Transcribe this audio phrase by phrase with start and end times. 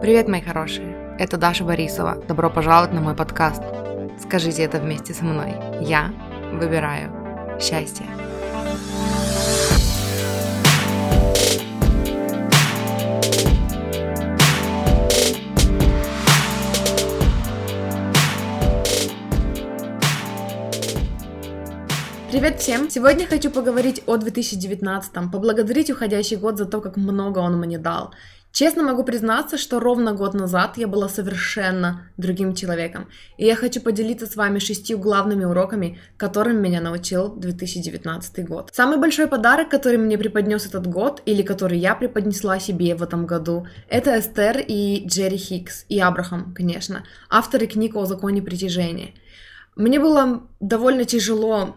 [0.00, 1.16] Привет, мои хорошие!
[1.18, 2.16] Это Даша Борисова.
[2.28, 3.62] Добро пожаловать на мой подкаст.
[4.20, 5.54] Скажите это вместе со мной.
[5.80, 6.12] Я
[6.52, 7.10] выбираю
[7.60, 8.04] счастье.
[22.30, 22.90] Привет всем!
[22.90, 28.12] Сегодня хочу поговорить о 2019, поблагодарить уходящий год за то, как много он мне дал.
[28.54, 33.08] Честно могу признаться, что ровно год назад я была совершенно другим человеком.
[33.36, 38.70] И я хочу поделиться с вами шестью главными уроками, которым меня научил 2019 год.
[38.72, 43.26] Самый большой подарок, который мне преподнес этот год, или который я преподнесла себе в этом
[43.26, 49.14] году, это Эстер и Джерри Хикс, и Абрахам, конечно, авторы книг о законе притяжения.
[49.74, 51.74] Мне было довольно тяжело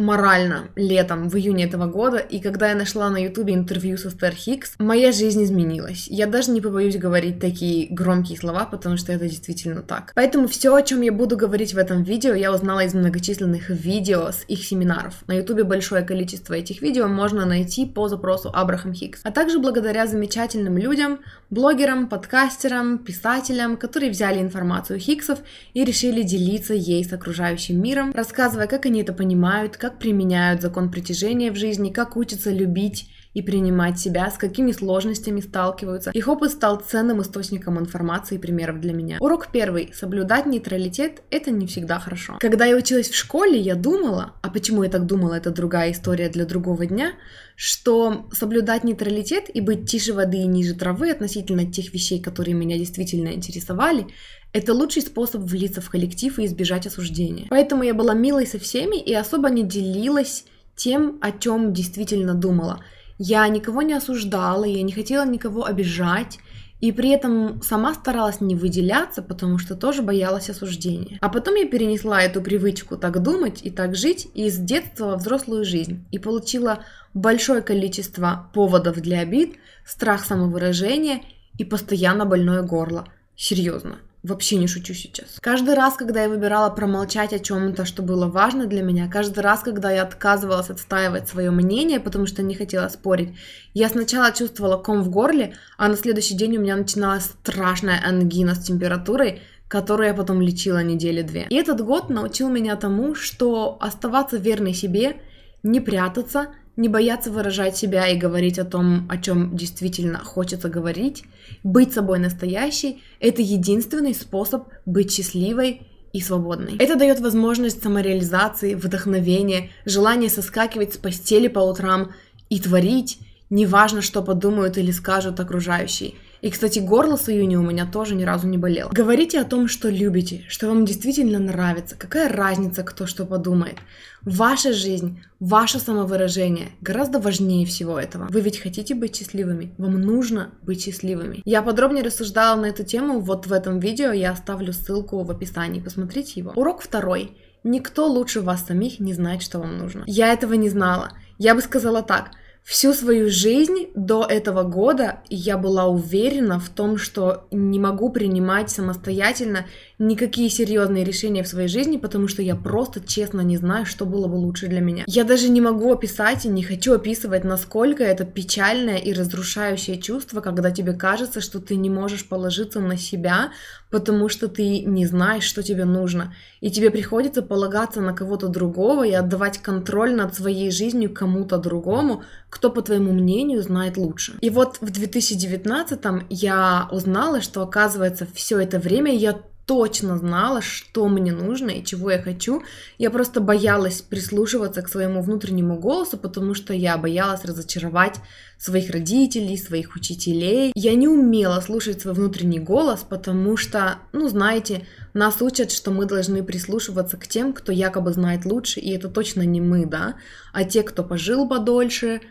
[0.00, 4.32] морально летом, в июне этого года, и когда я нашла на ютубе интервью со Стар
[4.32, 6.06] Хикс, моя жизнь изменилась.
[6.08, 10.12] Я даже не побоюсь говорить такие громкие слова, потому что это действительно так.
[10.14, 14.30] Поэтому все, о чем я буду говорить в этом видео, я узнала из многочисленных видео
[14.30, 15.14] с их семинаров.
[15.26, 20.06] На ютубе большое количество этих видео можно найти по запросу Абрахам Хикс, а также благодаря
[20.06, 21.20] замечательным людям,
[21.50, 25.40] блогерам, подкастерам, писателям, которые взяли информацию Хиксов
[25.74, 30.90] и решили делиться ей с окружающим миром, рассказывая, как они это понимают, как применяют закон
[30.90, 36.10] притяжения в жизни, как учатся любить и принимать себя, с какими сложностями сталкиваются.
[36.10, 39.18] Их опыт стал ценным источником информации и примеров для меня.
[39.20, 39.92] Урок первый.
[39.94, 42.36] Соблюдать нейтралитет– это не всегда хорошо.
[42.40, 46.28] Когда я училась в школе, я думала, а почему я так думала, это другая история
[46.28, 47.12] для другого дня,
[47.54, 52.78] что соблюдать нейтралитет и быть тише воды и ниже травы относительно тех вещей, которые меня
[52.78, 54.06] действительно интересовали,
[54.52, 57.46] это лучший способ влиться в коллектив и избежать осуждения.
[57.50, 60.44] Поэтому я была милой со всеми и особо не делилась
[60.76, 62.80] тем, о чем действительно думала.
[63.18, 66.38] Я никого не осуждала, я не хотела никого обижать,
[66.80, 71.18] и при этом сама старалась не выделяться, потому что тоже боялась осуждения.
[71.20, 75.64] А потом я перенесла эту привычку так думать и так жить из детства во взрослую
[75.64, 76.82] жизнь и получила
[77.12, 81.20] большое количество поводов для обид, страх самовыражения
[81.58, 83.06] и постоянно больное горло.
[83.36, 83.98] Серьезно.
[84.22, 85.38] Вообще не шучу сейчас.
[85.40, 89.60] Каждый раз, когда я выбирала промолчать о чем-то, что было важно для меня, каждый раз,
[89.60, 93.34] когда я отказывалась отстаивать свое мнение, потому что не хотела спорить,
[93.72, 98.54] я сначала чувствовала ком в горле, а на следующий день у меня начиналась страшная ангина
[98.54, 101.46] с температурой, которую я потом лечила недели две.
[101.48, 105.16] И этот год научил меня тому, что оставаться верной себе,
[105.62, 111.24] не прятаться, не бояться выражать себя и говорить о том, о чем действительно хочется говорить,
[111.62, 115.82] быть собой настоящей– это единственный способ быть счастливой
[116.12, 116.76] и свободной.
[116.78, 122.12] Это дает возможность самореализации, вдохновения, желание соскакивать с постели по утрам
[122.48, 123.18] и творить,
[123.50, 128.24] неважно, что подумают или скажут окружающие– и, кстати, горло с июня у меня тоже ни
[128.24, 128.90] разу не болело.
[128.90, 131.96] Говорите о том, что любите, что вам действительно нравится.
[131.96, 133.76] Какая разница, кто что подумает.
[134.22, 138.26] Ваша жизнь, ваше самовыражение гораздо важнее всего этого.
[138.30, 139.74] Вы ведь хотите быть счастливыми.
[139.78, 141.42] Вам нужно быть счастливыми.
[141.44, 144.12] Я подробнее рассуждала на эту тему вот в этом видео.
[144.12, 145.80] Я оставлю ссылку в описании.
[145.80, 146.52] Посмотрите его.
[146.56, 147.36] Урок второй.
[147.64, 150.04] Никто лучше вас самих не знает, что вам нужно.
[150.06, 151.12] Я этого не знала.
[151.38, 152.30] Я бы сказала так.
[152.62, 158.70] Всю свою жизнь до этого года я была уверена в том, что не могу принимать
[158.70, 159.66] самостоятельно
[159.98, 164.28] никакие серьезные решения в своей жизни, потому что я просто честно не знаю, что было
[164.28, 165.04] бы лучше для меня.
[165.06, 170.40] Я даже не могу описать и не хочу описывать, насколько это печальное и разрушающее чувство,
[170.40, 173.52] когда тебе кажется, что ты не можешь положиться на себя,
[173.90, 176.34] потому что ты не знаешь, что тебе нужно.
[176.60, 182.22] И тебе приходится полагаться на кого-то другого и отдавать контроль над своей жизнью кому-то другому,
[182.50, 184.34] кто, по твоему мнению, знает лучше.
[184.40, 189.40] И вот в 2019 я узнала, что, оказывается, все это время я
[189.70, 192.64] точно знала, что мне нужно и чего я хочу.
[192.98, 198.16] Я просто боялась прислушиваться к своему внутреннему голосу, потому что я боялась разочаровать
[198.58, 200.72] своих родителей, своих учителей.
[200.74, 206.06] Я не умела слушать свой внутренний голос, потому что, ну, знаете, нас учат, что мы
[206.06, 210.16] должны прислушиваться к тем, кто якобы знает лучше, и это точно не мы, да,
[210.52, 212.22] а те, кто пожил подольше,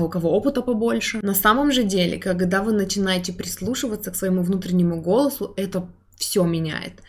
[0.00, 1.20] у кого опыта побольше.
[1.22, 7.02] На самом же деле, когда вы начинаете прислушиваться к своему внутреннему голосу, это все меняет.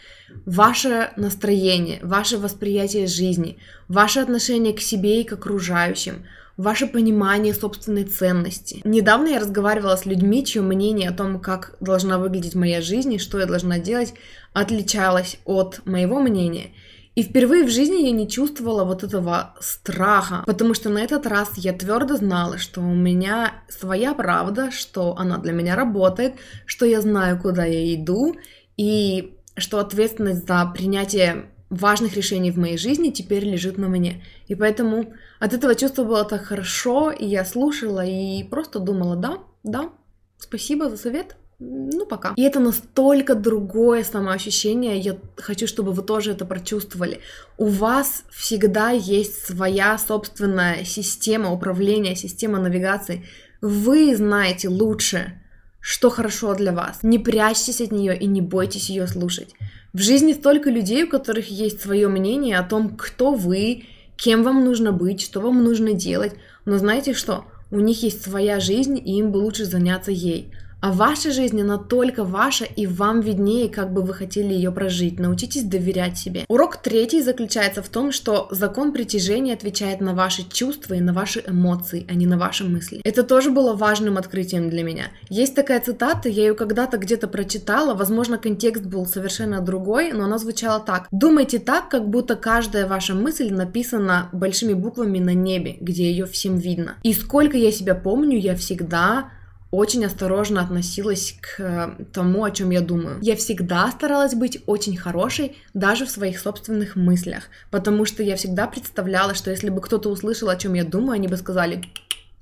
[0.45, 3.57] Ваше настроение, ваше восприятие жизни,
[3.87, 6.25] ваше отношение к себе и к окружающим,
[6.57, 8.81] ваше понимание собственной ценности.
[8.83, 13.19] Недавно я разговаривала с людьми, чье мнение о том, как должна выглядеть моя жизнь и
[13.19, 14.13] что я должна делать,
[14.53, 16.71] отличалось от моего мнения.
[17.15, 21.51] И впервые в жизни я не чувствовала вот этого страха, потому что на этот раз
[21.57, 26.33] я твердо знала, что у меня своя правда, что она для меня работает,
[26.65, 28.35] что я знаю, куда я иду,
[28.77, 34.23] и что ответственность за принятие важных решений в моей жизни теперь лежит на мне.
[34.47, 39.37] И поэтому от этого чувства было так хорошо, и я слушала и просто думала, да,
[39.63, 39.89] да,
[40.37, 42.33] спасибо за совет, ну, пока.
[42.35, 47.19] И это настолько другое самоощущение, я хочу, чтобы вы тоже это прочувствовали.
[47.57, 53.25] У вас всегда есть своя собственная система управления, система навигации.
[53.61, 55.39] Вы знаете лучше,
[55.79, 56.99] что хорошо для вас.
[57.03, 59.55] Не прячьтесь от нее и не бойтесь ее слушать.
[59.93, 63.85] В жизни столько людей, у которых есть свое мнение о том, кто вы,
[64.17, 66.33] кем вам нужно быть, что вам нужно делать.
[66.65, 67.45] Но знаете что?
[67.71, 70.51] У них есть своя жизнь, и им бы лучше заняться ей.
[70.83, 75.17] А ваша жизнь, она только ваша, и вам виднее, как бы вы хотели ее прожить.
[75.17, 76.43] Научитесь доверять себе.
[76.49, 81.41] Урок третий заключается в том, что закон притяжения отвечает на ваши чувства и на ваши
[81.47, 82.99] эмоции, а не на ваши мысли.
[83.05, 85.05] Это тоже было важным открытием для меня.
[85.29, 90.37] Есть такая цитата, я ее когда-то где-то прочитала, возможно, контекст был совершенно другой, но она
[90.37, 91.07] звучала так.
[91.11, 96.57] Думайте так, как будто каждая ваша мысль написана большими буквами на небе, где ее всем
[96.57, 96.97] видно.
[97.03, 99.29] И сколько я себя помню, я всегда
[99.73, 103.17] очень осторожно относилась к тому, о чем я думаю.
[103.21, 108.67] Я всегда старалась быть очень хорошей, даже в своих собственных мыслях, потому что я всегда
[108.67, 111.83] представляла, что если бы кто-то услышал, о чем я думаю, они бы сказали,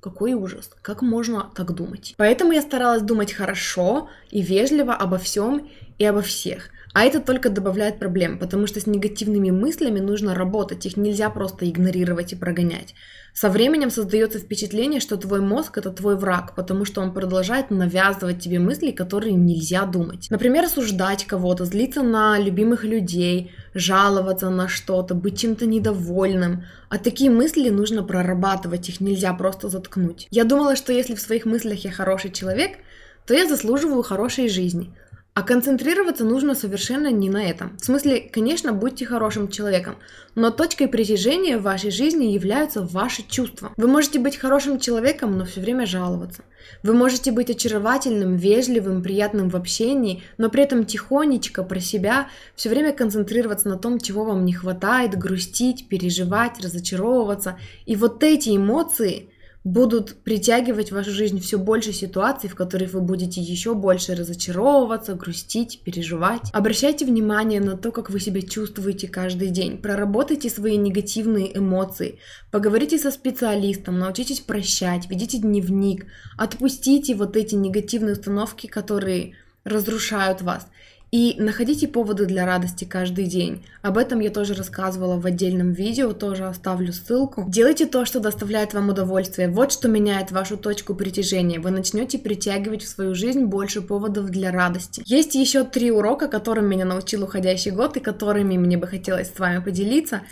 [0.00, 2.12] какой ужас, как можно так думать?
[2.18, 6.68] Поэтому я старалась думать хорошо и вежливо обо всем и обо всех.
[6.92, 11.68] А это только добавляет проблем, потому что с негативными мыслями нужно работать, их нельзя просто
[11.68, 12.94] игнорировать и прогонять.
[13.34, 18.40] Со временем создается впечатление, что твой мозг это твой враг, потому что он продолжает навязывать
[18.40, 20.26] тебе мысли, которые нельзя думать.
[20.28, 26.64] Например, осуждать кого-то, злиться на любимых людей, жаловаться на что-то, быть чем-то недовольным.
[26.90, 30.28] А такие мысли нужно прорабатывать, их нельзя просто заткнуть.
[30.30, 32.72] Я думала, что если в своих мыслях я хороший человек,
[33.26, 34.94] то я заслуживаю хорошей жизни.
[35.34, 37.78] А концентрироваться нужно совершенно не на этом.
[37.78, 39.96] В смысле, конечно, будьте хорошим человеком,
[40.34, 43.72] но точкой притяжения в вашей жизни являются ваши чувства.
[43.78, 46.44] Вы можете быть хорошим человеком, но все время жаловаться.
[46.82, 52.68] Вы можете быть очаровательным, вежливым, приятным в общении, но при этом тихонечко про себя все
[52.68, 57.58] время концентрироваться на том, чего вам не хватает, грустить, переживать, разочаровываться.
[57.86, 59.31] И вот эти эмоции
[59.64, 65.14] будут притягивать в вашу жизнь все больше ситуаций, в которых вы будете еще больше разочаровываться,
[65.14, 66.50] грустить, переживать.
[66.52, 69.78] Обращайте внимание на то, как вы себя чувствуете каждый день.
[69.78, 72.18] Проработайте свои негативные эмоции.
[72.50, 76.06] Поговорите со специалистом, научитесь прощать, ведите дневник.
[76.36, 79.34] Отпустите вот эти негативные установки, которые
[79.64, 80.66] разрушают вас.
[81.12, 83.66] И находите поводы для радости каждый день.
[83.82, 87.44] Об этом я тоже рассказывала в отдельном видео, тоже оставлю ссылку.
[87.46, 89.50] Делайте то, что доставляет вам удовольствие.
[89.50, 91.60] Вот что меняет вашу точку притяжения.
[91.60, 95.02] Вы начнете притягивать в свою жизнь больше поводов для радости.
[95.04, 99.38] Есть еще три урока, которым меня научил уходящий год и которыми мне бы хотелось с
[99.38, 100.22] вами поделиться.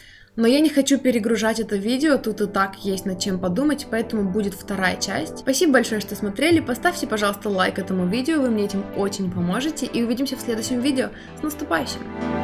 [0.41, 4.25] Но я не хочу перегружать это видео, тут и так есть над чем подумать, поэтому
[4.25, 5.41] будет вторая часть.
[5.41, 10.03] Спасибо большое, что смотрели, поставьте, пожалуйста, лайк этому видео, вы мне этим очень поможете, и
[10.03, 11.11] увидимся в следующем видео.
[11.39, 12.40] С наступающим!